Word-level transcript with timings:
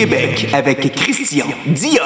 Québec 0.00 0.48
avec 0.54 0.80
Christian 0.94 1.44
Dionne. 1.66 2.00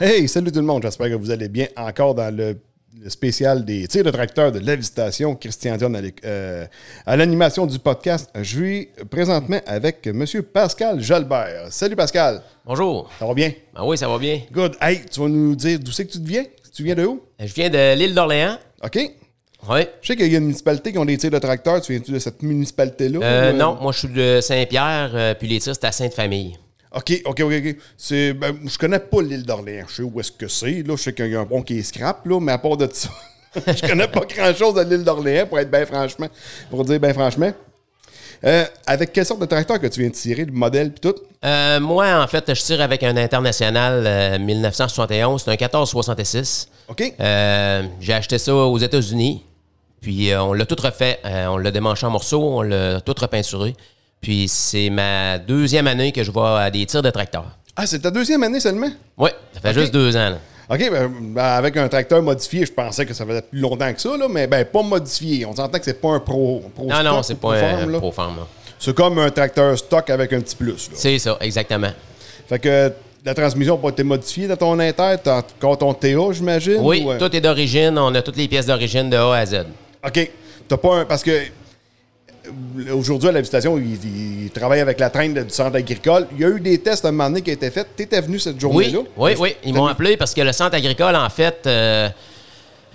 Hey, 0.00 0.26
salut 0.26 0.50
tout 0.50 0.60
le 0.60 0.64
monde, 0.64 0.82
j'espère 0.82 1.08
que 1.10 1.14
vous 1.16 1.30
allez 1.30 1.50
bien 1.50 1.66
encore 1.76 2.14
dans 2.14 2.34
le, 2.34 2.56
le 2.98 3.10
spécial 3.10 3.62
des 3.62 3.86
tirs 3.88 4.04
de 4.04 4.10
tracteur 4.10 4.50
de 4.52 4.60
la 4.60 4.74
visitation. 4.74 5.34
Christian 5.34 5.76
Dion 5.76 5.92
à 5.92 5.98
euh, 6.24 6.64
à 7.04 7.14
l'animation 7.14 7.66
du 7.66 7.78
podcast. 7.78 8.30
Je 8.34 8.42
suis 8.42 8.88
présentement 9.10 9.60
avec 9.66 10.06
M. 10.06 10.24
Pascal 10.50 10.98
Jalbert. 11.02 11.66
Salut 11.68 11.94
Pascal, 11.94 12.40
Bonjour. 12.64 13.10
ça 13.18 13.26
va 13.26 13.34
bien? 13.34 13.52
Ben 13.74 13.84
oui, 13.84 13.98
ça 13.98 14.08
va 14.08 14.16
bien. 14.16 14.40
Good. 14.50 14.78
Hey, 14.80 15.02
tu 15.12 15.20
vas 15.20 15.28
nous 15.28 15.54
dire 15.54 15.78
d'où 15.78 15.92
c'est 15.92 16.06
que 16.06 16.12
tu 16.12 16.22
te 16.22 16.26
viens? 16.26 16.44
Tu 16.74 16.84
viens 16.84 16.94
de 16.94 17.04
où? 17.04 17.20
Je 17.38 17.52
viens 17.52 17.68
de 17.68 17.94
l'île 17.98 18.14
d'Orléans. 18.14 18.56
OK. 18.82 18.98
Oui. 19.68 19.80
Je 20.00 20.06
sais 20.08 20.16
qu'il 20.16 20.30
y 20.30 20.34
a 20.34 20.38
une 20.38 20.46
municipalité 20.46 20.92
qui 20.92 20.98
ont 20.98 21.04
des 21.04 21.16
tirs 21.16 21.30
de 21.30 21.38
tracteur. 21.38 21.80
Tu 21.80 21.92
viens-tu 21.92 22.10
de 22.10 22.18
cette 22.18 22.42
municipalité-là? 22.42 23.20
Euh, 23.22 23.52
ou, 23.52 23.56
non, 23.56 23.78
moi 23.80 23.92
je 23.92 23.98
suis 24.00 24.08
de 24.08 24.40
Saint-Pierre, 24.40 25.12
euh, 25.14 25.34
puis 25.34 25.46
les 25.46 25.60
tirs, 25.60 25.74
c'est 25.74 25.86
à 25.86 25.92
Sainte-Famille. 25.92 26.58
OK, 26.94 27.22
OK, 27.24 27.40
OK, 27.40 27.52
OK. 27.52 27.76
C'est, 27.96 28.34
ben, 28.34 28.56
je 28.66 28.76
connais 28.76 28.98
pas 28.98 29.22
l'île 29.22 29.44
d'Orléans. 29.44 29.86
Je 29.88 29.94
sais 29.94 30.02
où 30.02 30.20
est-ce 30.20 30.32
que 30.32 30.48
c'est. 30.48 30.82
Là. 30.82 30.94
Je 30.96 31.02
sais 31.02 31.12
qu'il 31.12 31.28
y 31.28 31.36
a 31.36 31.40
un 31.40 31.46
pont 31.46 31.62
qui 31.62 31.78
est 31.78 31.82
scrap, 31.82 32.26
là, 32.26 32.38
mais 32.40 32.52
à 32.52 32.58
part 32.58 32.76
de 32.76 32.88
ça, 32.92 33.08
je 33.54 33.86
connais 33.86 34.08
pas 34.08 34.20
grand-chose 34.20 34.74
de 34.74 34.82
l'île 34.82 35.04
d'Orléans, 35.04 35.46
pour 35.46 35.58
être 35.58 35.70
bien 35.70 35.86
franchement. 35.86 36.28
Pour 36.70 36.84
dire 36.84 37.00
bien 37.00 37.14
franchement. 37.14 37.52
Euh, 38.44 38.64
avec 38.86 39.12
quelle 39.12 39.24
sorte 39.24 39.40
de 39.40 39.46
tracteur 39.46 39.78
que 39.80 39.86
tu 39.86 40.00
viens 40.00 40.08
de 40.08 40.14
tirer, 40.14 40.44
le 40.44 40.52
modèle 40.52 40.90
puis 40.92 41.00
tout? 41.00 41.14
Euh, 41.44 41.78
moi, 41.78 42.20
en 42.20 42.26
fait, 42.26 42.52
je 42.52 42.60
tire 42.60 42.80
avec 42.80 43.04
un 43.04 43.16
international 43.16 44.02
euh, 44.04 44.38
1971. 44.38 45.42
C'est 45.44 45.50
un 45.50 45.52
1466. 45.52 46.68
OK? 46.88 47.14
Euh, 47.20 47.82
J'ai 48.00 48.12
acheté 48.12 48.38
ça 48.38 48.54
aux 48.54 48.78
États-Unis. 48.78 49.44
Puis 50.02 50.30
euh, 50.32 50.42
on 50.42 50.52
l'a 50.52 50.66
tout 50.66 50.76
refait. 50.82 51.20
Euh, 51.24 51.46
on 51.46 51.56
l'a 51.56 51.70
démanché 51.70 52.04
en 52.04 52.10
morceaux. 52.10 52.42
On 52.42 52.62
l'a 52.62 53.00
tout 53.00 53.14
repeinturé. 53.18 53.74
Puis 54.20 54.48
c'est 54.48 54.90
ma 54.90 55.38
deuxième 55.38 55.86
année 55.86 56.12
que 56.12 56.22
je 56.22 56.30
vais 56.30 56.40
à 56.40 56.70
des 56.70 56.84
tirs 56.84 57.02
de 57.02 57.10
tracteur. 57.10 57.44
Ah, 57.74 57.86
c'est 57.86 58.00
ta 58.00 58.10
deuxième 58.10 58.42
année 58.42 58.60
seulement? 58.60 58.90
Oui, 59.16 59.30
ça 59.54 59.60
fait 59.60 59.72
juste 59.72 59.94
deux 59.94 60.14
ans. 60.16 60.30
là. 60.30 60.38
OK, 60.70 60.90
ben, 60.90 61.10
ben, 61.34 61.42
avec 61.42 61.76
un 61.76 61.88
tracteur 61.88 62.22
modifié, 62.22 62.64
je 62.66 62.72
pensais 62.72 63.04
que 63.04 63.14
ça 63.14 63.26
faisait 63.26 63.42
plus 63.42 63.60
longtemps 63.60 63.92
que 63.92 64.00
ça, 64.00 64.16
là, 64.16 64.26
mais 64.28 64.46
ben, 64.46 64.64
pas 64.64 64.82
modifié. 64.82 65.44
On 65.46 65.54
s'entend 65.54 65.78
que 65.78 65.84
c'est 65.84 66.00
pas 66.00 66.10
un 66.10 66.20
pro. 66.20 66.62
pro 66.74 66.86
Non, 66.86 67.02
non, 67.02 67.22
c'est 67.22 67.34
pro 67.34 67.50
pas 67.50 67.60
farm, 67.60 67.88
un 67.88 67.92
là. 67.92 67.98
pro-farm. 67.98 68.36
là. 68.36 68.46
C'est 68.78 68.94
comme 68.94 69.18
un 69.18 69.30
tracteur 69.30 69.76
stock 69.78 70.08
avec 70.10 70.32
un 70.32 70.40
petit 70.40 70.56
plus. 70.56 70.90
C'est 70.94 71.18
ça, 71.18 71.36
exactement. 71.40 71.90
Fait 72.48 72.58
que 72.58 72.92
la 73.24 73.34
transmission 73.34 73.76
n'a 73.76 73.82
pas 73.82 73.88
été 73.90 74.02
modifiée 74.02 74.48
dans 74.48 74.56
ton 74.56 74.78
inter, 74.78 75.16
encore 75.26 75.78
ton 75.78 75.94
TA, 75.94 76.08
j'imagine? 76.32 76.78
Oui, 76.80 77.02
ou, 77.04 77.12
euh? 77.12 77.18
tout 77.18 77.34
est 77.34 77.40
d'origine. 77.40 77.96
On 77.98 78.14
a 78.14 78.22
toutes 78.22 78.36
les 78.36 78.48
pièces 78.48 78.66
d'origine 78.66 79.08
de 79.10 79.16
A 79.16 79.34
à 79.36 79.46
Z. 79.46 79.64
OK. 80.06 80.30
T'as 80.68 80.76
pas 80.76 80.96
un. 80.96 81.04
Parce 81.04 81.22
que 81.22 81.30
euh, 81.30 82.94
aujourd'hui, 82.94 83.28
à 83.28 83.32
la 83.32 83.40
visitation, 83.40 83.78
ils 83.78 84.44
il 84.44 84.50
travaillent 84.50 84.80
avec 84.80 84.98
la 84.98 85.10
traîne 85.10 85.34
du 85.34 85.50
centre 85.50 85.76
agricole. 85.76 86.26
Il 86.34 86.40
y 86.40 86.44
a 86.44 86.48
eu 86.48 86.60
des 86.60 86.78
tests 86.78 87.04
à 87.04 87.08
un 87.08 87.12
moment 87.12 87.28
donné 87.30 87.42
qui 87.42 87.50
ont 87.50 87.54
été 87.54 87.70
faits. 87.70 87.88
T'étais 87.96 88.20
venu 88.20 88.38
cette 88.38 88.58
journée-là? 88.60 89.00
oui, 89.16 89.32
oui. 89.38 89.56
Ils 89.64 89.74
m'ont 89.74 89.86
appelé 89.86 90.16
parce 90.16 90.34
que 90.34 90.40
le 90.40 90.52
centre 90.52 90.74
agricole, 90.76 91.14
en 91.16 91.28
fait, 91.30 91.62
euh, 91.66 92.08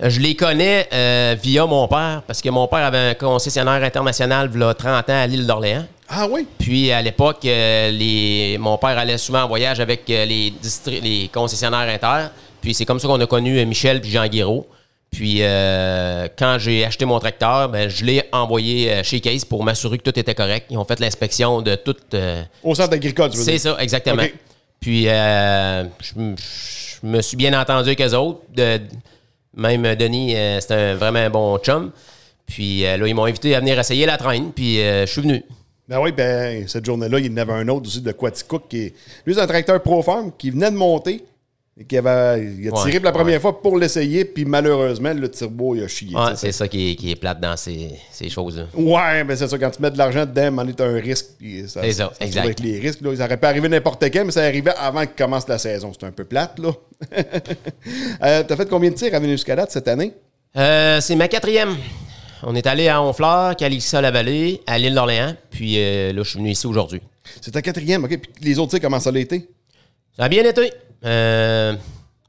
je 0.00 0.20
les 0.20 0.34
connais 0.34 0.86
euh, 0.92 1.34
via 1.42 1.64
mon 1.66 1.88
père, 1.88 2.22
parce 2.26 2.42
que 2.42 2.48
mon 2.50 2.66
père 2.68 2.84
avait 2.84 3.10
un 3.10 3.14
concessionnaire 3.14 3.82
international 3.82 4.50
il 4.54 4.60
y 4.60 4.62
a 4.64 4.74
30 4.74 5.08
ans 5.10 5.22
à 5.22 5.26
l'île 5.26 5.46
d'Orléans. 5.46 5.86
Ah 6.10 6.26
oui? 6.30 6.46
Puis 6.58 6.90
à 6.92 7.02
l'époque, 7.02 7.44
euh, 7.44 7.90
les, 7.90 8.56
mon 8.58 8.78
père 8.78 8.96
allait 8.98 9.18
souvent 9.18 9.42
en 9.42 9.48
voyage 9.48 9.80
avec 9.80 10.02
les, 10.08 10.52
distri- 10.62 11.00
les 11.02 11.28
concessionnaires 11.32 11.88
inter. 11.88 12.28
Puis 12.62 12.74
c'est 12.74 12.84
comme 12.84 12.98
ça 12.98 13.08
qu'on 13.08 13.20
a 13.20 13.26
connu 13.26 13.64
Michel 13.66 14.00
puis 14.00 14.10
Jean 14.10 14.26
Guiraud. 14.26 14.66
Puis 15.10 15.38
euh, 15.40 16.28
quand 16.38 16.58
j'ai 16.58 16.84
acheté 16.84 17.04
mon 17.04 17.18
tracteur, 17.18 17.68
ben, 17.70 17.88
je 17.88 18.04
l'ai 18.04 18.22
envoyé 18.32 18.92
euh, 18.92 19.02
chez 19.02 19.20
Case 19.20 19.44
pour 19.44 19.64
m'assurer 19.64 19.98
que 19.98 20.02
tout 20.10 20.18
était 20.18 20.34
correct. 20.34 20.66
Ils 20.70 20.76
ont 20.78 20.84
fait 20.84 21.00
l'inspection 21.00 21.62
de 21.62 21.74
tout. 21.76 21.96
euh, 22.14 22.42
Au 22.62 22.74
centre 22.74 22.92
agricole, 22.94 23.30
tu 23.30 23.38
veux 23.38 23.42
c'est 23.44 23.58
ça, 23.58 23.76
exactement. 23.80 24.22
Puis, 24.80 25.08
euh, 25.08 25.84
je, 26.00 27.06
me 27.06 27.22
suis 27.22 27.36
bien 27.36 27.58
entendu 27.58 27.88
avec 27.88 28.00
eux 28.00 28.14
autres. 28.14 28.40
De- 28.54 28.80
même 29.56 29.94
Denis, 29.96 30.34
c'était 30.60 30.74
un- 30.74 30.94
vraiment 30.94 31.18
un 31.20 31.30
bon 31.30 31.58
chum. 31.58 31.90
Puis 32.46 32.82
là, 32.82 32.96
ils 33.06 33.14
m'ont 33.14 33.24
invité 33.24 33.54
à 33.54 33.60
venir 33.60 33.78
essayer 33.78 34.06
la 34.06 34.16
traîne. 34.18 34.52
Puis 34.52 34.76
je 34.76 35.06
suis 35.06 35.22
venu. 35.22 35.42
Ben 35.88 36.00
oui, 36.00 36.12
ben, 36.12 36.68
cette 36.68 36.84
journée-là, 36.84 37.18
il 37.18 37.26
y 37.26 37.30
en 37.32 37.36
avait 37.38 37.54
un 37.54 37.66
autre 37.68 37.86
aussi 37.86 38.02
de 38.02 38.12
Quaticook 38.12 38.64
qui 38.68 38.78
est. 38.78 38.94
Lui, 39.24 39.34
c'est 39.34 39.40
un 39.40 39.46
tracteur 39.46 39.82
Pro 39.82 40.02
Farm 40.02 40.32
qui 40.36 40.50
venait 40.50 40.70
de 40.70 40.76
monter. 40.76 41.24
Qui 41.86 41.96
avait, 41.96 42.44
il 42.58 42.68
a 42.68 42.72
tiré 42.72 42.90
Ouais, 42.92 42.96
pour 42.96 43.04
la 43.04 43.12
première 43.12 43.34
ouais. 43.34 43.40
fois 43.40 43.62
pour 43.62 43.78
l'essayer, 43.78 44.24
puis 44.24 44.44
malheureusement, 44.44 45.12
le 45.14 45.30
turbo, 45.30 45.76
il 45.76 45.84
a 45.84 45.88
chié. 45.88 46.16
Ouais, 46.16 46.34
c'est 46.34 46.50
ça 46.50 46.66
qui 46.66 46.90
est, 46.90 46.94
qui 46.96 47.12
est 47.12 47.16
plate 47.16 47.38
dans 47.40 47.56
ces, 47.56 47.92
ces 48.10 48.28
choses-là. 48.28 48.64
Ouais, 48.74 49.22
mais 49.22 49.36
c'est 49.36 49.46
ça, 49.46 49.56
quand 49.58 49.70
tu 49.70 49.80
mets 49.80 49.90
de 49.92 49.98
l'argent 49.98 50.26
dedans, 50.26 50.50
man, 50.50 50.74
t'as 50.74 50.86
un 50.86 50.98
risque. 50.98 51.26
Ça, 51.68 51.82
C'est 51.82 51.92
ça, 51.92 52.04
trouve 52.06 52.16
exact. 52.20 52.44
Avec 52.44 52.60
les 52.60 52.80
risques, 52.80 53.00
là, 53.00 53.14
ça 53.14 53.26
aurait 53.26 53.36
pu 53.36 53.46
arriver 53.46 53.68
n'importe 53.68 54.02
quand, 54.12 54.24
mais 54.24 54.32
ça 54.32 54.42
arrivait 54.42 54.74
avant 54.76 55.06
que 55.06 55.16
commence 55.16 55.46
la 55.46 55.58
saison. 55.58 55.92
C'est 55.98 56.04
un 56.04 56.10
peu 56.10 56.24
plate, 56.24 56.58
là. 56.58 56.72
euh, 58.22 58.42
T'as 58.42 58.56
fait 58.56 58.68
combien 58.68 58.90
de 58.90 58.96
tirs 58.96 59.14
à 59.14 59.20
Vénuscalade 59.20 59.70
cette 59.70 59.86
année? 59.86 60.14
Euh, 60.56 61.00
c'est 61.00 61.14
ma 61.14 61.28
quatrième. 61.28 61.76
On 62.42 62.54
est 62.56 62.66
allé 62.66 62.88
à 62.88 63.00
Honfleur, 63.00 63.54
Calixa-la-Vallée, 63.56 64.62
à 64.66 64.78
l'île 64.78 64.94
d'Orléans. 64.94 65.34
Puis 65.50 65.74
euh, 65.78 66.12
là, 66.12 66.22
je 66.24 66.30
suis 66.30 66.38
venu 66.38 66.50
ici 66.50 66.66
aujourd'hui. 66.66 67.00
C'est 67.40 67.50
ta 67.52 67.62
quatrième, 67.62 68.04
OK. 68.04 68.18
Puis 68.18 68.30
les 68.42 68.58
autres 68.58 68.70
tirs, 68.70 68.80
comment 68.80 68.98
ça 69.00 69.12
l'a 69.12 69.20
été? 69.20 69.48
Ça 70.16 70.24
a 70.24 70.28
bien 70.28 70.42
été. 70.44 70.72
Euh, 71.04 71.74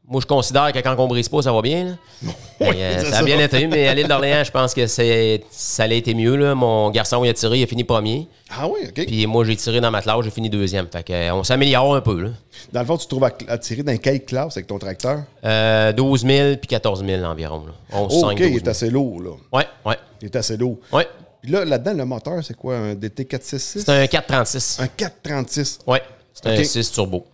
moi, 0.08 0.22
je 0.22 0.26
considère 0.26 0.72
que 0.74 0.80
quand 0.80 0.96
on 0.98 1.08
brise 1.08 1.30
pas, 1.30 1.42
ça 1.44 1.52
va 1.54 1.62
bien. 1.62 1.96
euh, 2.26 2.96
c'est 3.00 3.12
ça 3.12 3.20
a 3.20 3.24
bien 3.24 3.40
été, 3.40 3.68
mais 3.68 3.88
à 3.88 3.94
l'île 3.94 4.08
d'Orléans, 4.08 4.44
je 4.44 4.50
pense 4.50 4.74
que 4.74 4.88
c'est, 4.88 5.44
ça 5.52 5.84
a 5.84 5.88
été 5.88 6.16
mieux. 6.16 6.36
là. 6.36 6.56
Mon 6.56 6.90
garçon, 6.90 7.24
il 7.24 7.30
a 7.30 7.34
tiré, 7.34 7.60
il 7.60 7.64
a 7.64 7.68
fini 7.68 7.84
premier. 7.84 8.28
Ah 8.50 8.68
oui, 8.68 8.80
OK. 8.88 9.06
Puis 9.06 9.28
moi, 9.28 9.46
j'ai 9.46 9.56
tiré 9.56 9.80
dans 9.80 9.92
ma 9.92 10.02
classe, 10.02 10.22
j'ai 10.24 10.32
fini 10.32 10.50
deuxième. 10.50 10.88
Fait 10.92 11.04
que, 11.04 11.14
euh, 11.14 11.34
on 11.36 11.44
s'améliore 11.44 11.94
un 11.96 12.02
peu. 12.02 12.20
Là. 12.22 12.30
Dans 12.74 12.80
le 12.80 12.86
fond, 12.88 12.98
tu 12.98 13.06
te 13.06 13.10
trouves 13.10 13.24
à, 13.24 13.32
à 13.48 13.58
tirer 13.60 13.84
dans 13.84 13.96
quelle 13.98 14.26
classe 14.26 14.58
avec 14.58 14.66
ton 14.66 14.80
tracteur? 14.80 15.22
Euh, 15.46 15.92
12 15.92 16.26
000 16.26 16.56
puis 16.58 16.68
14 16.68 17.06
000 17.06 17.24
environ. 17.24 17.66
Là. 17.68 17.74
11, 18.00 18.08
Oh, 18.12 18.20
5, 18.22 18.32
OK, 18.32 18.38
12 18.38 18.48
il 18.48 18.54
000. 18.54 18.58
est 18.58 18.68
assez 18.68 18.90
lourd, 18.90 19.22
là. 19.22 19.30
Ouais, 19.54 19.68
ouais, 19.86 19.98
Il 20.24 20.26
est 20.26 20.36
assez 20.36 20.58
lourd. 20.58 20.78
ouais. 20.92 21.08
Puis 21.42 21.52
là, 21.52 21.64
là-dedans, 21.64 21.94
le 21.94 22.04
moteur, 22.06 22.44
c'est 22.44 22.58
quoi? 22.58 22.76
Un 22.76 22.96
DT466? 22.96 23.58
C'est 23.86 23.90
un 23.90 24.08
436. 24.08 24.80
Un 24.82 24.88
436. 24.88 25.80
Ouais, 25.88 26.02
c'est 26.34 26.52
Ok. 26.52 26.60
un 26.60 26.64
6 26.64 26.92
turbo. 26.92 27.26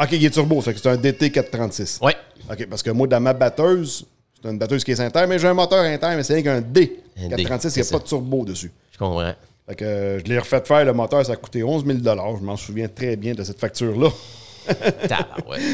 OK, 0.00 0.08
il 0.12 0.24
est 0.24 0.30
turbo, 0.30 0.60
fait 0.60 0.74
que 0.74 0.80
c'est 0.80 0.88
un 0.88 0.96
DT436. 0.96 2.04
Ouais. 2.04 2.16
OK, 2.50 2.66
parce 2.66 2.82
que 2.82 2.90
moi, 2.90 3.06
dans 3.06 3.20
ma 3.20 3.32
batteuse, 3.32 4.06
c'est 4.42 4.50
une 4.50 4.58
batteuse 4.58 4.84
qui 4.84 4.92
est 4.92 5.00
inter, 5.00 5.24
mais 5.28 5.38
j'ai 5.38 5.48
un 5.48 5.54
moteur 5.54 5.84
inter, 5.84 6.14
mais 6.16 6.22
c'est 6.22 6.34
rien 6.34 6.42
qu'un 6.42 6.60
D. 6.60 7.00
Un 7.16 7.28
436, 7.28 7.74
D, 7.74 7.80
il 7.80 7.82
n'y 7.82 7.88
a 7.88 7.92
pas 7.92 7.98
de 7.98 8.08
turbo 8.08 8.44
dessus. 8.44 8.72
Je 8.92 8.98
comprends. 8.98 9.32
Fait 9.68 9.74
que 9.76 9.84
euh, 9.84 10.18
je 10.18 10.24
l'ai 10.24 10.38
refait 10.38 10.62
faire, 10.64 10.84
le 10.84 10.92
moteur, 10.92 11.24
ça 11.24 11.32
a 11.32 11.36
coûté 11.36 11.62
11 11.62 11.84
000 11.86 11.98
Je 12.02 12.44
m'en 12.44 12.56
souviens 12.56 12.88
très 12.88 13.16
bien 13.16 13.34
de 13.34 13.44
cette 13.44 13.60
facture-là. 13.60 14.08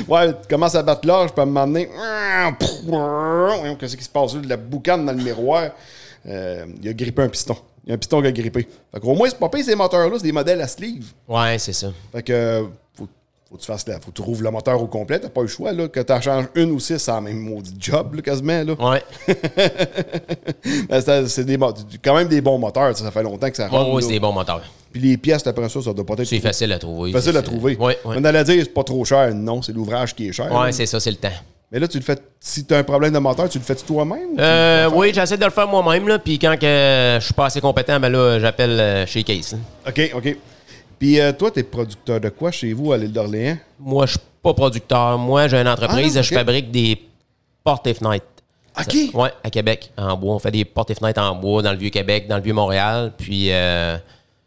Ouais, 0.08 0.32
tu 0.32 0.48
commences 0.48 0.74
à 0.74 0.82
battre 0.82 1.06
l'âge, 1.06 1.30
je 1.30 1.34
peux 1.34 1.44
m'emmener. 1.44 1.88
Qu'est-ce 3.78 3.96
qui 3.96 4.04
se 4.04 4.08
passe 4.08 4.34
là? 4.34 4.40
De 4.40 4.48
la 4.48 4.56
boucane 4.56 5.04
dans 5.04 5.12
le 5.12 5.22
miroir? 5.22 5.70
Euh, 6.26 6.66
il 6.82 6.88
a 6.88 6.92
grippé 6.92 7.22
un 7.22 7.28
piston. 7.28 7.56
Il 7.84 7.90
y 7.90 7.92
a 7.92 7.94
un 7.94 7.98
piston 7.98 8.20
qui 8.20 8.28
a 8.28 8.32
grippé. 8.32 8.66
Fait 8.92 9.00
qu'au 9.00 9.14
moins, 9.14 9.28
c'est 9.28 9.38
pas 9.38 9.48
pire, 9.48 9.64
ces 9.64 9.74
moteurs-là, 9.74 10.16
c'est 10.16 10.24
des 10.24 10.32
modèles 10.32 10.60
à 10.60 10.68
sleeve. 10.68 11.12
Ouais, 11.28 11.58
c'est 11.58 11.72
ça. 11.72 11.92
Fait 12.12 12.22
que 12.22 12.32
euh, 12.32 12.64
faut, 12.94 13.08
faut 13.48 13.56
que 13.56 13.60
tu 13.60 13.66
fasses 13.66 13.84
faut 14.02 14.10
que 14.10 14.16
tu 14.16 14.22
rouvres 14.22 14.42
le 14.42 14.50
moteur 14.50 14.82
au 14.82 14.86
complet. 14.86 15.20
T'as 15.20 15.28
pas 15.28 15.42
le 15.42 15.46
choix, 15.46 15.72
là. 15.72 15.86
Que 15.88 16.00
t'en 16.00 16.20
changes 16.20 16.46
une 16.56 16.72
ou 16.72 16.80
six, 16.80 16.98
c'est 16.98 17.12
la 17.12 17.20
même 17.20 17.38
maudit 17.38 17.74
job, 17.78 18.14
là, 18.14 18.22
quasiment, 18.22 18.64
là. 18.64 18.74
Ouais. 18.78 19.02
Ben, 20.88 21.26
c'est 21.28 21.44
des, 21.44 21.56
quand 22.02 22.14
même 22.16 22.28
des 22.28 22.40
bons 22.40 22.58
moteurs, 22.58 22.96
ça, 22.96 23.04
ça 23.04 23.10
fait 23.10 23.22
longtemps 23.22 23.48
que 23.48 23.56
ça 23.56 23.68
rentre. 23.68 23.88
ouais, 23.90 24.00
là. 24.00 24.06
c'est 24.06 24.12
des 24.14 24.20
bons 24.20 24.32
moteurs. 24.32 24.62
Puis 24.92 25.00
les 25.00 25.16
pièces, 25.16 25.46
après 25.46 25.68
ça, 25.68 25.80
ça 25.80 25.92
doit 25.92 26.04
pas 26.04 26.14
être 26.14 26.24
C'est 26.24 26.40
facile 26.40 26.72
à 26.72 26.78
trouver. 26.78 27.12
facile 27.12 27.36
à 27.36 27.42
trouver. 27.42 27.76
Ouais. 27.76 27.96
On 28.04 28.24
allait 28.24 28.44
dire, 28.44 28.62
c'est 28.64 28.74
pas 28.74 28.82
trop 28.84 29.04
cher. 29.04 29.32
Non, 29.34 29.62
c'est 29.62 29.72
l'ouvrage 29.72 30.14
qui 30.14 30.28
est 30.28 30.32
cher. 30.32 30.50
Ouais, 30.52 30.66
là. 30.66 30.72
c'est 30.72 30.86
ça, 30.86 30.98
c'est 30.98 31.10
le 31.10 31.16
temps. 31.16 31.28
Mais 31.70 31.78
là, 31.78 31.88
tu 31.88 31.98
le 31.98 32.04
fais. 32.04 32.16
Si 32.40 32.64
tu 32.64 32.74
as 32.74 32.78
un 32.78 32.84
problème 32.84 33.12
de 33.12 33.18
moteur, 33.18 33.48
tu 33.48 33.58
le 33.58 33.64
fais 33.64 33.74
toi-même? 33.74 34.38
Euh, 34.38 34.88
oui, 34.94 35.10
j'essaie 35.12 35.36
de 35.36 35.44
le 35.44 35.50
faire 35.50 35.66
moi-même. 35.68 36.18
Puis 36.24 36.38
quand 36.38 36.56
que 36.58 37.16
je 37.20 37.24
suis 37.24 37.34
pas 37.34 37.46
assez 37.46 37.60
compétent, 37.60 37.98
ben 38.00 38.08
là, 38.08 38.38
j'appelle 38.38 38.78
euh, 38.80 39.06
chez 39.06 39.22
Case. 39.24 39.52
là. 39.52 39.58
OK, 39.90 40.10
OK. 40.14 40.36
Puis 40.98 41.20
euh, 41.20 41.32
toi, 41.32 41.50
tu 41.50 41.60
es 41.60 41.62
producteur 41.62 42.20
de 42.20 42.28
quoi 42.30 42.50
chez 42.50 42.72
vous 42.72 42.92
à 42.92 42.96
l'île 42.96 43.12
d'Orléans? 43.12 43.56
Moi, 43.78 44.06
je 44.06 44.12
suis 44.12 44.20
pas 44.42 44.54
producteur. 44.54 45.18
Moi, 45.18 45.48
j'ai 45.48 45.58
une 45.58 45.68
entreprise, 45.68 46.16
Ah, 46.16 46.22
je 46.22 46.34
fabrique 46.34 46.70
des 46.70 47.00
portes 47.62 47.86
et 47.86 47.94
fenêtres. 47.94 48.26
OK. 48.78 48.94
Ouais, 49.14 49.30
à 49.42 49.50
Québec, 49.50 49.90
en 49.96 50.16
bois. 50.16 50.34
On 50.34 50.38
fait 50.38 50.50
des 50.50 50.64
portes 50.64 50.90
et 50.90 50.94
fenêtres 50.94 51.20
en 51.20 51.34
bois 51.34 51.62
dans 51.62 51.72
le 51.72 51.78
Vieux-Québec, 51.78 52.28
dans 52.28 52.36
le 52.36 52.42
Vieux-Montréal. 52.42 53.12
Puis, 53.16 53.50
euh, 53.50 53.96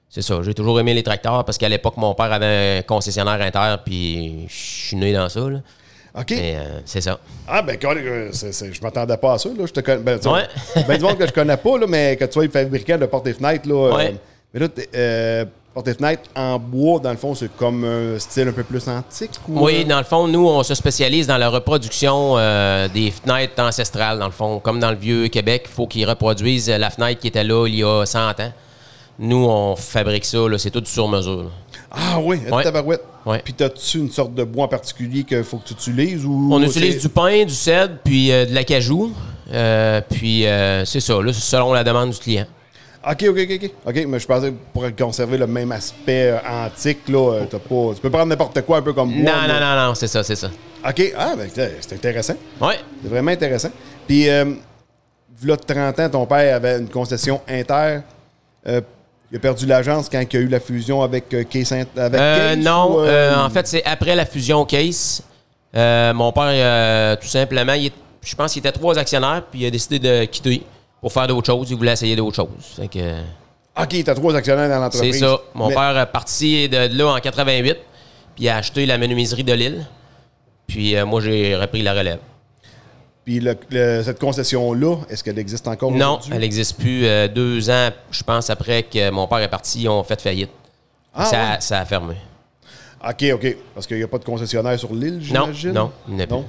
c'est 0.07 0.21
ça. 0.21 0.39
J'ai 0.43 0.53
toujours 0.53 0.79
aimé 0.79 0.93
les 0.93 1.03
tracteurs 1.03 1.43
parce 1.43 1.57
qu'à 1.57 1.69
l'époque, 1.69 1.97
mon 1.97 2.13
père 2.13 2.31
avait 2.31 2.79
un 2.79 2.81
concessionnaire 2.83 3.41
inter, 3.41 3.75
puis 3.83 4.45
je 4.47 4.53
suis 4.87 4.97
né 4.97 5.13
dans 5.13 5.29
ça. 5.29 5.39
Là. 5.49 5.59
OK. 6.19 6.31
Euh, 6.31 6.79
c'est 6.85 7.01
ça. 7.01 7.19
Ah, 7.47 7.61
ben, 7.61 7.77
euh, 7.83 8.29
c'est- 8.31 8.51
c'est- 8.51 8.73
je 8.73 8.81
m'attendais 8.81 9.17
pas 9.17 9.33
à 9.33 9.37
ça. 9.37 9.49
Là. 9.49 9.65
Je 9.65 9.73
te 9.73 9.79
connais. 9.81 10.01
Ben, 10.03 10.19
Ouais. 10.27 10.43
ben, 10.87 10.97
du 10.97 11.03
monde 11.03 11.17
que 11.17 11.27
je 11.27 11.31
connais 11.33 11.57
pas, 11.57 11.77
là, 11.77 11.85
mais 11.87 12.15
que 12.15 12.25
tu 12.25 12.33
sois 12.33 12.47
fabricant 12.49 12.97
de 12.97 13.05
portes 13.07 13.27
et 13.27 13.33
fenêtres. 13.33 13.67
Là, 13.67 13.93
euh, 13.97 14.11
mais 14.53 14.59
là, 14.59 14.67
portes 15.79 15.87
et 15.87 15.93
fenêtres 15.93 16.23
en 16.35 16.59
bois, 16.59 16.99
dans 16.99 17.11
le 17.11 17.17
fond, 17.17 17.33
c'est 17.35 17.55
comme 17.55 17.83
un 17.85 18.19
style 18.19 18.47
un 18.49 18.51
peu 18.51 18.63
plus 18.63 18.85
antique. 18.87 19.31
Ou, 19.47 19.65
Oui, 19.65 19.81
euh? 19.81 19.87
dans 19.87 19.97
le 19.99 20.03
fond, 20.03 20.27
nous, 20.27 20.45
on 20.47 20.61
se 20.63 20.75
spécialise 20.75 21.27
dans 21.27 21.37
la 21.37 21.49
reproduction 21.49 22.37
euh, 22.37 22.87
des 22.89 23.11
fenêtres 23.11 23.61
ancestrales, 23.61 24.19
dans 24.19 24.25
le 24.25 24.31
fond. 24.31 24.59
Comme 24.59 24.79
dans 24.79 24.91
le 24.91 24.97
vieux 24.97 25.27
Québec, 25.29 25.63
il 25.65 25.71
faut 25.71 25.87
qu'ils 25.87 26.07
reproduisent 26.07 26.69
la 26.69 26.89
fenêtre 26.89 27.21
qui 27.21 27.27
était 27.27 27.43
là 27.43 27.65
il 27.67 27.75
y 27.75 27.83
a 27.83 28.05
100 28.05 28.19
ans. 28.41 28.53
Nous, 29.19 29.45
on 29.45 29.75
fabrique 29.75 30.25
ça, 30.25 30.37
là, 30.47 30.57
c'est 30.57 30.71
tout 30.71 30.83
sur 30.85 31.07
mesure. 31.07 31.43
là. 31.43 31.49
Ah 31.91 32.19
oui, 32.21 32.39
Ouais. 32.51 32.63
tabarouette. 32.63 33.03
Ouais. 33.25 33.41
Puis 33.43 33.53
t'as-tu 33.53 33.97
une 33.99 34.11
sorte 34.11 34.33
de 34.33 34.43
bois 34.43 34.65
en 34.65 34.69
particulier 34.69 35.23
qu'il 35.23 35.43
faut 35.43 35.57
que 35.57 35.67
tu 35.67 35.73
utilises? 35.73 36.25
Ou 36.25 36.49
On 36.51 36.61
utilise 36.61 37.01
du 37.01 37.09
pin, 37.09 37.43
du 37.45 37.53
cèdre, 37.53 37.95
puis 38.03 38.31
euh, 38.31 38.45
de 38.45 38.53
l'acajou. 38.53 39.11
Euh, 39.51 39.99
puis 40.09 40.45
euh, 40.45 40.85
c'est 40.85 40.99
ça, 40.99 41.21
là, 41.21 41.33
c'est 41.33 41.41
selon 41.41 41.73
la 41.73 41.83
demande 41.83 42.11
du 42.11 42.17
client. 42.19 42.45
OK, 43.05 43.25
OK, 43.29 43.37
OK, 43.37 43.59
OK. 43.63 43.71
OK, 43.85 44.05
mais 44.07 44.19
je 44.19 44.27
pensais 44.27 44.51
que 44.51 44.55
pour 44.73 44.85
conserver 44.95 45.37
le 45.37 45.47
même 45.47 45.71
aspect 45.71 46.31
euh, 46.31 46.65
antique, 46.65 47.07
là, 47.07 47.33
euh, 47.33 47.45
t'as 47.49 47.59
pas... 47.59 47.93
Tu 47.95 48.01
peux 48.01 48.09
prendre 48.09 48.25
n'importe 48.25 48.61
quoi 48.61 48.77
un 48.77 48.81
peu 48.81 48.93
comme 48.93 49.09
bois. 49.09 49.31
Non, 49.31 49.47
non, 49.47 49.59
non, 49.59 49.87
non, 49.87 49.95
c'est 49.95 50.07
ça, 50.07 50.23
c'est 50.23 50.35
ça. 50.35 50.49
OK, 50.87 51.13
ah, 51.17 51.33
ben 51.37 51.49
c'est 51.53 51.93
intéressant. 51.93 52.35
Ouais. 52.59 52.79
C'est 53.01 53.09
vraiment 53.09 53.31
intéressant. 53.31 53.69
Puis, 54.07 54.29
euh, 54.29 54.53
là, 55.43 55.57
30 55.57 55.99
ans, 55.99 56.09
ton 56.09 56.25
père 56.25 56.55
avait 56.55 56.79
une 56.79 56.89
concession 56.89 57.41
inter. 57.47 57.99
Euh, 58.67 58.81
il 59.31 59.37
a 59.37 59.39
perdu 59.39 59.65
l'agence 59.65 60.09
quand 60.09 60.21
il 60.21 60.33
y 60.33 60.37
a 60.37 60.41
eu 60.41 60.47
la 60.47 60.59
fusion 60.59 61.01
avec 61.01 61.33
euh, 61.33 61.43
Case. 61.43 61.71
Avec 61.71 62.19
Case, 62.19 62.57
non, 62.57 62.97
ou, 62.97 63.07
en 63.07 63.49
fait, 63.49 63.67
c'est 63.67 63.83
après 63.85 64.15
la 64.15 64.25
fusion 64.25 64.65
Case. 64.65 65.21
Mon 65.73 66.31
père, 66.31 66.43
euh, 66.47 67.15
tout 67.15 67.27
simplement, 67.27 67.73
il 67.73 67.91
je 68.21 68.35
pense 68.35 68.53
qu'il 68.53 68.59
était 68.59 68.71
trois 68.71 68.97
actionnaires, 68.97 69.43
puis 69.49 69.61
il 69.61 69.65
a 69.65 69.71
décidé 69.71 69.99
de 69.99 70.25
quitter 70.25 70.63
pour 71.01 71.11
faire 71.13 71.27
d'autres 71.27 71.45
choses. 71.47 71.69
Il 71.71 71.77
voulait 71.77 71.93
essayer 71.93 72.15
d'autres 72.15 72.35
choses. 72.35 72.47
Fait 72.75 72.87
que, 72.87 73.19
OK, 73.81 74.03
t'as 74.03 74.15
trois 74.15 74.35
actionnaires 74.35 74.67
dans 74.69 74.91
c'est 74.91 74.97
l'entreprise. 74.97 75.19
ça. 75.19 75.37
Mon 75.53 75.67
Mais- 75.69 75.75
père 75.75 75.97
est 75.97 76.05
parti 76.11 76.67
de 76.69 76.97
là 76.97 77.07
en 77.13 77.19
88, 77.19 77.77
puis 78.35 78.45
il 78.45 78.49
a 78.49 78.57
acheté 78.57 78.85
la 78.85 78.97
menuiserie 78.97 79.43
de 79.43 79.53
Lille. 79.53 79.85
Puis 80.67 80.95
euh, 80.95 81.05
moi, 81.05 81.21
j'ai 81.21 81.55
repris 81.55 81.81
la 81.81 81.93
relève. 81.93 82.19
Puis, 83.25 83.39
le- 83.39 83.57
le- 83.69 84.01
cette 84.03 84.19
concession-là, 84.19 84.97
est-ce 85.09 85.23
qu'elle 85.23 85.37
existe 85.37 85.67
encore 85.67 85.91
Non, 85.91 86.19
elle 86.31 86.39
n'existe 86.39 86.77
plus. 86.79 87.05
Euh, 87.05 87.27
deux 87.27 87.69
ans, 87.69 87.89
je 88.11 88.23
pense, 88.23 88.49
après 88.49 88.83
que 88.83 89.09
mon 89.11 89.27
père 89.27 89.39
est 89.39 89.47
parti, 89.49 89.81
ils 89.83 89.89
ont 89.89 90.03
fait 90.03 90.19
faillite. 90.19 90.49
Ah, 91.13 91.25
ça, 91.25 91.37
ouais? 91.37 91.57
ça 91.59 91.79
a 91.79 91.85
fermé. 91.85 92.15
OK, 93.07 93.25
OK. 93.33 93.57
Parce 93.75 93.85
qu'il 93.87 93.97
n'y 93.97 94.03
a 94.03 94.07
pas 94.07 94.17
de 94.17 94.25
concessionnaire 94.25 94.77
sur 94.79 94.93
l'île, 94.93 95.17
Non, 95.31 95.45
j'imagine? 95.51 95.71
non, 95.73 95.91
il 96.07 96.15
n'y 96.15 96.21
a 96.23 96.27
plus. 96.27 96.35
Non. 96.35 96.45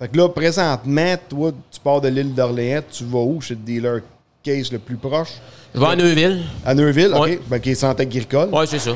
Fait 0.00 0.08
que 0.08 0.16
là, 0.16 0.30
présentement, 0.30 1.14
toi, 1.28 1.52
tu 1.70 1.78
pars 1.78 2.00
de 2.00 2.08
l'île 2.08 2.34
d'Orléans, 2.34 2.80
tu 2.90 3.04
vas 3.04 3.18
où 3.18 3.38
chez 3.40 3.54
le 3.54 3.60
dealer 3.60 4.00
Case 4.42 4.72
le 4.72 4.78
plus 4.78 4.96
proche? 4.96 5.34
Je 5.74 5.78
vais 5.78 5.86
à 5.86 5.94
Neuville. 5.94 6.42
À 6.64 6.74
Neuville, 6.74 7.12
OK. 7.14 7.20
Ouais. 7.20 7.40
Ben, 7.46 7.60
qui 7.60 7.70
est 7.70 7.74
santé 7.74 8.04
agricole. 8.04 8.48
Oui, 8.50 8.64
c'est 8.66 8.78
ça. 8.78 8.92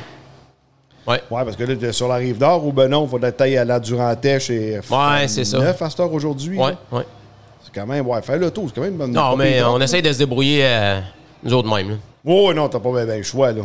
Ouais. 1.06 1.20
Ouais, 1.30 1.44
parce 1.44 1.56
que 1.56 1.64
là, 1.64 1.76
t'es 1.76 1.92
sur 1.92 2.08
la 2.08 2.14
rive 2.14 2.38
d'or 2.38 2.66
ou 2.66 2.72
ben 2.72 2.88
non, 2.88 3.04
il 3.04 3.10
faut 3.10 3.18
taille 3.18 3.58
à 3.58 3.64
la 3.66 3.78
Durantais 3.78 4.40
chez 4.40 4.80
Ouais, 4.90 5.28
c'est 5.28 5.44
ça. 5.44 5.58
9 5.58 5.82
à 5.82 5.90
cette 5.90 6.00
heure 6.00 6.12
aujourd'hui. 6.12 6.56
Ouais, 6.58 6.70
là. 6.70 6.78
ouais. 6.98 7.06
C'est 7.62 7.78
quand 7.78 7.86
même, 7.86 8.06
ouais, 8.06 8.22
faire 8.22 8.38
le 8.38 8.50
tour, 8.50 8.64
c'est 8.68 8.74
quand 8.74 8.80
même 8.80 8.92
une 8.92 8.98
bonne 8.98 9.12
Non, 9.12 9.36
mais 9.36 9.56
pire 9.56 9.70
on 9.70 9.80
essaye 9.82 10.00
de 10.00 10.10
se 10.10 10.18
débrouiller 10.18 10.64
euh, 10.64 11.00
nous 11.42 11.52
autres 11.52 11.68
mêmes. 11.68 11.90
là. 11.90 11.96
ouais, 12.24 12.54
non, 12.54 12.70
t'as 12.70 12.80
pas 12.80 12.90
bien 12.92 13.04
ben 13.04 13.18
le 13.18 13.22
choix, 13.22 13.52
là. 13.52 13.62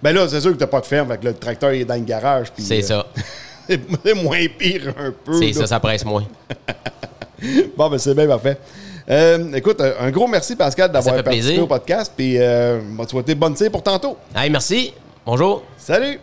Ben 0.00 0.14
là, 0.14 0.28
c'est 0.28 0.40
sûr 0.40 0.52
que 0.52 0.56
t'as 0.56 0.68
pas 0.68 0.80
de 0.80 0.86
ferme, 0.86 1.08
fait 1.08 1.18
que 1.18 1.24
là, 1.24 1.30
le 1.32 1.36
tracteur 1.36 1.72
il 1.72 1.80
est 1.80 1.84
dans 1.84 1.94
le 1.94 2.00
garage. 2.00 2.52
C'est 2.56 2.78
euh, 2.78 2.86
ça. 2.86 3.06
c'est 4.04 4.14
moins 4.14 4.46
pire 4.58 4.92
un 4.98 5.12
peu. 5.24 5.38
C'est 5.40 5.52
ça, 5.52 5.66
ça 5.66 5.80
presse 5.80 6.04
moins. 6.04 6.24
Bon, 7.74 7.88
ben 7.88 7.96
c'est 7.96 8.14
bien 8.14 8.26
parfait. 8.26 8.58
Euh, 9.08 9.52
écoute, 9.54 9.80
un 9.80 10.10
gros 10.10 10.28
merci, 10.28 10.54
Pascal, 10.56 10.92
d'avoir 10.92 11.14
participé 11.16 11.46
plaisir. 11.46 11.64
au 11.64 11.66
podcast. 11.66 12.12
Puis, 12.14 12.36
euh, 12.38 12.80
on 12.92 12.96
va 12.96 13.06
te 13.06 13.10
souhaiter 13.10 13.34
bonne 13.34 13.54
tire 13.54 13.70
pour 13.70 13.82
tantôt. 13.82 14.18
Hey, 14.36 14.50
merci. 14.50 14.92
Bonjour. 15.24 15.62
Salut! 15.78 16.20